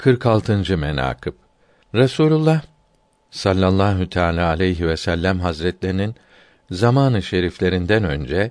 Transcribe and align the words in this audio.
46. 0.00 0.76
menakıb 0.76 1.32
Resulullah 1.94 2.62
sallallahu 3.30 4.10
teala 4.10 4.48
aleyhi 4.48 4.88
ve 4.88 4.96
sellem 4.96 5.40
hazretlerinin 5.40 6.14
zamanı 6.70 7.22
şeriflerinden 7.22 8.04
önce 8.04 8.50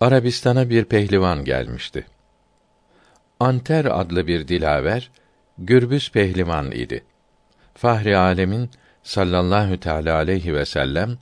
Arabistan'a 0.00 0.70
bir 0.70 0.84
pehlivan 0.84 1.44
gelmişti. 1.44 2.06
Anter 3.40 3.84
adlı 3.84 4.26
bir 4.26 4.48
dilaver 4.48 5.10
gürbüz 5.58 6.12
pehlivan 6.12 6.70
idi. 6.70 7.04
Fahri 7.74 8.16
alemin 8.16 8.70
sallallahu 9.02 9.80
teala 9.80 10.14
aleyhi 10.14 10.54
ve 10.54 10.64
sellem 10.64 11.18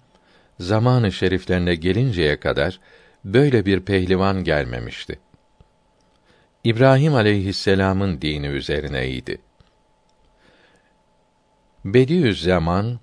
zamanı 0.61 1.13
şeriflerine 1.13 1.75
gelinceye 1.75 2.41
kadar 2.41 2.81
böyle 3.25 3.67
bir 3.67 3.81
pehlivan 3.81 4.45
gelmemişti. 4.45 5.19
İbrahim 6.67 7.15
aleyhisselam'ın 7.15 8.21
dini 8.21 8.47
üzerineydi. 8.47 9.39
Bediüzzaman, 11.85 13.01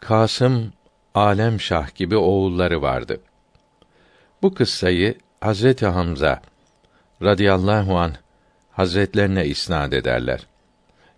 Kasım, 0.00 0.72
Alem 1.14 1.60
Şah 1.60 1.94
gibi 1.94 2.16
oğulları 2.16 2.82
vardı. 2.82 3.20
Bu 4.42 4.54
kıssayı 4.54 5.14
Hazreti 5.40 5.86
Hamza 5.86 6.42
radıyallahu 7.22 7.98
an 7.98 8.12
hazretlerine 8.70 9.46
isnad 9.46 9.92
ederler. 9.92 10.46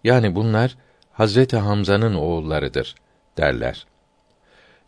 Yani 0.04 0.34
bunlar 0.34 0.76
Hazreti 1.12 1.56
Hamza'nın 1.56 2.14
oğullarıdır 2.14 2.94
derler. 3.36 3.86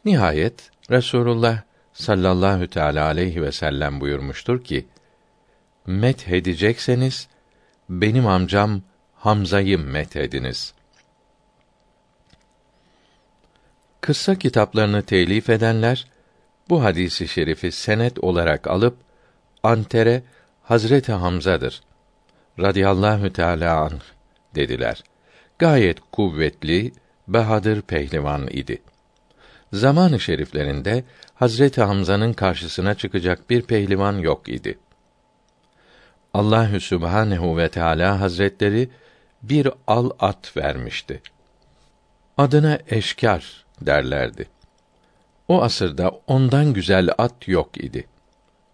Nihayet 0.04 0.70
Resulullah 0.90 1.62
sallallahu 1.92 2.66
teala 2.66 3.04
aleyhi 3.04 3.42
ve 3.42 3.52
sellem 3.52 4.00
buyurmuştur 4.00 4.64
ki: 4.64 4.86
Met 5.86 6.28
edecekseniz 6.28 7.28
benim 7.88 8.26
amcam 8.26 8.82
Hamza'yı 9.14 9.78
met 9.78 10.16
ediniz. 10.16 10.74
Kıssa 14.00 14.34
kitaplarını 14.34 15.02
telif 15.02 15.50
edenler 15.50 16.06
bu 16.68 16.84
hadisi 16.84 17.28
şerifi 17.28 17.72
senet 17.72 18.18
olarak 18.18 18.66
alıp 18.66 18.96
Anter'e 19.62 20.22
Hazreti 20.62 21.12
Hamza'dır 21.12 21.82
radıyallahu 22.58 23.32
teala 23.32 23.80
anh 23.80 24.00
dediler. 24.54 25.02
Gayet 25.58 25.98
kuvvetli, 26.12 26.92
bahadır 27.26 27.82
pehlivan 27.82 28.46
idi. 28.46 28.82
Zamanı 29.72 30.20
şeriflerinde 30.20 31.04
Hazreti 31.34 31.82
Hamza'nın 31.82 32.32
karşısına 32.32 32.94
çıkacak 32.94 33.50
bir 33.50 33.62
pehlivan 33.62 34.18
yok 34.18 34.48
idi. 34.48 34.78
Allahü 36.34 36.80
Sübhanehu 36.80 37.56
ve 37.56 37.68
Teala 37.68 38.20
Hazretleri 38.20 38.90
bir 39.42 39.68
al 39.86 40.10
at 40.18 40.56
vermişti. 40.56 41.22
Adına 42.38 42.78
Eşkar 42.88 43.64
derlerdi. 43.80 44.46
O 45.48 45.62
asırda 45.62 46.12
ondan 46.26 46.72
güzel 46.72 47.10
at 47.18 47.48
yok 47.48 47.84
idi. 47.84 48.06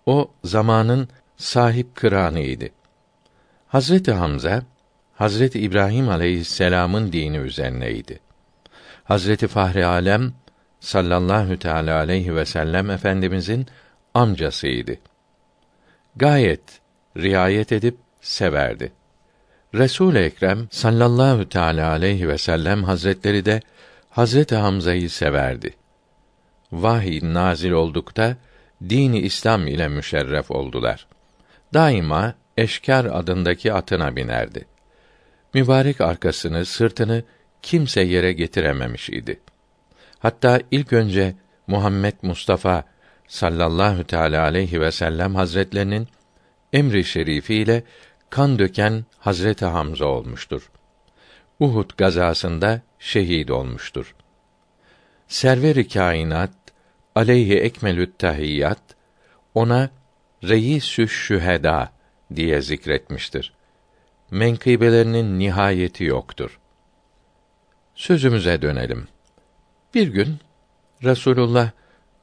O 0.07 0.31
zamanın 0.45 1.09
sahip 1.37 1.95
kıranı 1.95 2.41
idi. 2.41 2.73
Hazreti 3.69 4.13
Hamza 4.13 4.63
Hazreti 5.15 5.61
İbrahim 5.61 6.09
aleyhisselam'ın 6.09 7.13
dini 7.13 7.37
üzerineydi. 7.37 8.21
Hazreti 9.05 9.49
Fahri 9.49 9.87
Alem 9.87 10.33
sallallahu 10.81 11.59
teala 11.59 11.97
aleyhi 11.97 12.37
ve 12.37 12.45
sellem 12.45 12.91
efendimizin 12.91 13.67
amcasıydı. 14.15 14.97
Gayet 16.17 16.81
riayet 17.17 17.73
edip 17.73 17.97
severdi. 18.21 18.93
Resul 19.75 20.15
Ekrem 20.15 20.69
sallallahu 20.71 21.49
teala 21.49 21.91
aleyhi 21.91 22.29
ve 22.29 22.39
sellem 22.39 22.85
hazretleri 22.85 23.45
de 23.45 23.61
Hazreti 24.11 24.55
Hamza'yı 24.55 25.11
severdi. 25.11 25.75
Vahiy 26.73 27.21
nazil 27.23 27.71
oldukta 27.71 28.37
dini 28.89 29.19
İslam 29.19 29.67
ile 29.67 29.89
müşerref 29.89 30.51
oldular. 30.51 31.07
Daima 31.75 32.35
Eşkar 32.57 33.05
adındaki 33.05 33.73
atına 33.73 34.17
binerdi. 34.17 34.67
Mübarek 35.55 36.01
arkasını, 36.01 36.65
sırtını 36.65 37.23
kimse 37.63 38.01
yere 38.01 38.33
getirememiş 38.33 39.11
idi. 39.11 39.41
Hatta 40.19 40.61
ilk 40.71 40.93
önce 40.93 41.35
Muhammed 41.67 42.15
Mustafa 42.23 42.85
sallallahu 43.29 44.05
teala 44.05 44.43
aleyhi 44.43 44.81
ve 44.81 44.93
sellem 44.93 45.35
hazretlerinin 45.35 46.09
emri 46.73 47.05
şerifiyle 47.05 47.83
kan 48.31 48.59
döken 48.59 49.05
Hazreti 49.19 49.65
Hamza 49.65 50.07
olmuştur. 50.07 50.71
Uhud 51.61 51.91
gazasında 51.97 52.81
şehit 52.99 53.51
olmuştur. 53.51 54.15
Server-i 55.29 55.89
kainat 55.89 56.53
aleyhi 57.15 57.59
ekmelü't 57.59 58.19
tahiyyat 58.19 58.83
ona 59.55 59.91
reisü 60.45 61.09
şüheda 61.09 61.93
diye 62.35 62.63
zikretmiştir. 62.63 63.53
Menkıbelerinin 64.31 65.39
nihayeti 65.39 66.05
yoktur. 66.05 66.61
Sözümüze 67.95 68.63
dönelim. 68.63 69.09
Bir 69.95 70.09
gün 70.09 70.37
Resulullah 71.05 71.71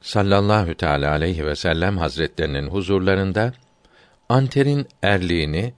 sallallahu 0.00 0.74
teala 0.74 1.10
aleyhi 1.10 1.46
ve 1.46 1.56
sellem 1.56 1.98
hazretlerinin 1.98 2.66
huzurlarında 2.66 3.52
Anter'in 4.28 4.86
erliğini 5.02 5.74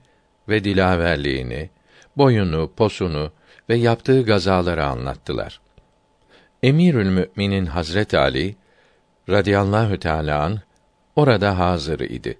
ve 0.49 0.63
dilaverliğini, 0.63 1.69
boyunu, 2.17 2.71
posunu 2.75 3.31
ve 3.69 3.75
yaptığı 3.75 4.25
gazaları 4.25 4.85
anlattılar. 4.85 5.61
Emirül 6.63 7.09
Müminin 7.09 7.65
Hazret 7.65 8.13
Ali 8.13 8.55
radıyallahu 9.29 9.99
teala 9.99 10.43
an 10.43 10.59
orada 11.15 11.59
hazır 11.59 11.99
idi. 11.99 12.37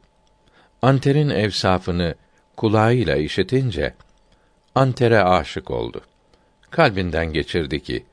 Anter'in 0.81 1.29
evsafını 1.29 2.16
kulağıyla 2.57 3.16
işitince 3.16 3.94
Anter'e 4.75 5.23
aşık 5.23 5.72
oldu. 5.72 6.01
Kalbinden 6.69 7.34
geçirdi 7.34 7.84
ki 7.84 8.06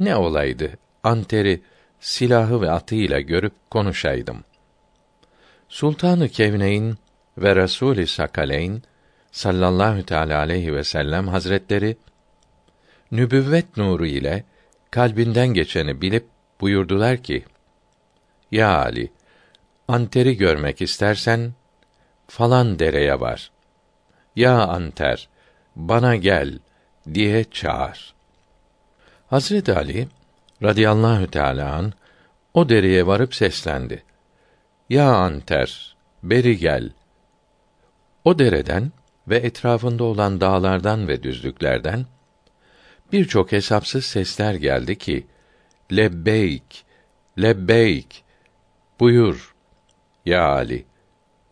ne 0.00 0.16
olaydı 0.16 0.70
Anter'i 1.02 1.62
silahı 2.00 2.60
ve 2.60 2.70
atıyla 2.70 3.20
görüp 3.20 3.52
konuşaydım. 3.70 4.44
Sultanı 5.68 6.28
Kevneyn 6.28 6.96
ve 7.38 7.56
Resul-i 7.56 8.06
Sakaleyn 8.06 8.82
sallallahu 9.32 10.02
teala 10.02 10.38
aleyhi 10.38 10.74
ve 10.74 10.84
sellem 10.84 11.28
hazretleri 11.28 11.96
nübüvvet 13.10 13.76
nuru 13.76 14.06
ile 14.06 14.44
kalbinden 14.90 15.48
geçeni 15.48 16.00
bilip 16.00 16.26
buyurdular 16.60 17.16
ki: 17.16 17.44
Ya 18.50 18.78
Ali, 18.78 19.12
Anter'i 19.88 20.36
görmek 20.36 20.82
istersen 20.82 21.52
falan 22.28 22.78
dereye 22.78 23.20
var. 23.20 23.50
Ya 24.36 24.66
Anter, 24.66 25.28
bana 25.76 26.16
gel 26.16 26.58
diye 27.14 27.44
çağır. 27.44 28.14
Hazret 29.26 29.68
Ali 29.68 30.08
radıyallahu 30.62 31.26
teala 31.26 31.90
o 32.54 32.68
dereye 32.68 33.06
varıp 33.06 33.34
seslendi. 33.34 34.02
Ya 34.88 35.14
Anter, 35.14 35.96
beri 36.22 36.58
gel. 36.58 36.90
O 38.24 38.38
dereden 38.38 38.92
ve 39.28 39.36
etrafında 39.36 40.04
olan 40.04 40.40
dağlardan 40.40 41.08
ve 41.08 41.22
düzlüklerden 41.22 42.06
birçok 43.12 43.52
hesapsız 43.52 44.04
sesler 44.04 44.54
geldi 44.54 44.98
ki 44.98 45.26
lebbeyk 45.92 46.84
lebbeyk 47.38 48.24
buyur 49.00 49.54
ya 50.26 50.48
Ali 50.48 50.86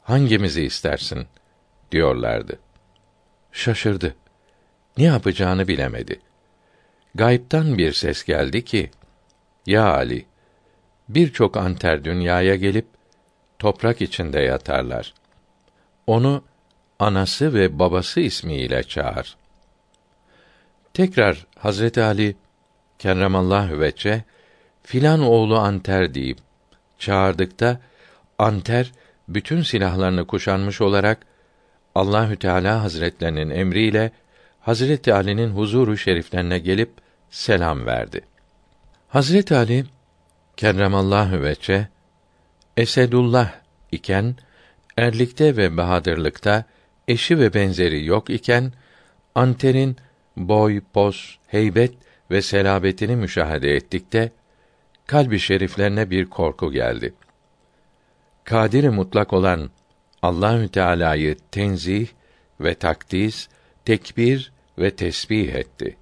hangimizi 0.03 0.65
istersin 0.65 1.27
diyorlardı. 1.93 2.59
Şaşırdı. 3.53 4.17
Ne 4.97 5.05
yapacağını 5.05 5.69
bilemedi. 5.69 6.21
Gayiptan 7.15 7.79
bir 7.79 7.93
ses 7.93 8.25
geldi 8.25 8.65
ki: 8.65 8.91
Ya 9.67 9.95
Ali, 9.95 10.27
birçok 11.09 11.57
anter 11.57 12.05
dünyaya 12.05 12.55
gelip 12.55 12.87
toprak 13.59 14.03
içinde 14.03 14.41
yatarlar. 14.41 15.15
Onu 16.07 16.45
anası 17.03 17.55
ve 17.55 17.79
babası 17.79 18.21
ismiyle 18.21 18.83
çağır. 18.83 19.37
Tekrar 20.95 21.47
Hazreti 21.59 22.03
Ali 22.03 22.37
kerremallahu 22.99 23.81
veçe 23.81 24.25
filan 24.83 25.21
oğlu 25.23 25.59
Anter 25.59 26.15
deyip 26.15 26.39
çağırdıkta 26.99 27.81
Anter 28.39 28.93
bütün 29.29 29.63
silahlarını 29.63 30.27
kuşanmış 30.27 30.81
olarak 30.81 31.19
Allahü 31.95 32.37
Teala 32.37 32.83
Hazretlerinin 32.83 33.51
emriyle 33.51 34.13
Hazreti 34.61 35.15
Ali'nin 35.15 35.51
huzuru 35.51 35.97
şeriflerine 35.97 36.59
gelip 36.59 36.91
selam 37.31 37.87
verdi. 37.87 38.21
Hazreti 39.09 39.57
Ali 39.57 39.85
kerremallahu 40.57 41.43
veçe 41.43 41.89
Esedullah 42.77 43.53
iken 43.93 44.37
erlikte 44.97 45.57
ve 45.57 45.77
bahadırlıkta 45.77 46.65
eşi 47.13 47.39
ve 47.39 47.55
benzeri 47.55 48.05
yok 48.05 48.31
iken 48.31 48.73
Anter'in 49.35 49.97
boy, 50.37 50.81
pos, 50.93 51.37
heybet 51.47 51.95
ve 52.31 52.43
selabetini 52.43 53.17
müşahede 53.17 53.77
ettikte 53.77 54.33
kalbi 55.07 55.39
şeriflerine 55.39 56.11
bir 56.11 56.27
korku 56.27 56.73
geldi. 56.73 57.15
Kadir 58.45 58.89
mutlak 58.89 59.33
olan 59.33 59.71
Allahü 60.23 60.69
Teala'yı 60.69 61.37
tenzih 61.51 62.09
ve 62.61 62.75
takdis, 62.75 63.49
tekbir 63.85 64.53
ve 64.79 64.91
tesbih 64.91 65.55
etti. 65.55 65.97